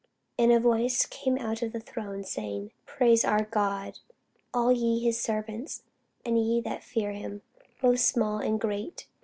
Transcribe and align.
And 0.39 0.51
a 0.51 0.59
voice 0.59 1.05
came 1.05 1.37
out 1.37 1.61
of 1.61 1.73
the 1.73 1.79
throne, 1.79 2.23
saying, 2.23 2.71
Praise 2.87 3.23
our 3.23 3.43
God, 3.43 3.99
all 4.51 4.71
ye 4.71 4.97
his 4.99 5.21
servants, 5.21 5.83
and 6.25 6.39
ye 6.39 6.59
that 6.61 6.83
fear 6.83 7.11
him, 7.11 7.43
both 7.83 7.99
small 7.99 8.39
and 8.39 8.59
great. 8.59 9.05